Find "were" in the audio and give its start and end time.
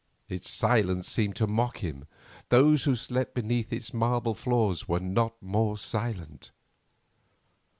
4.87-4.99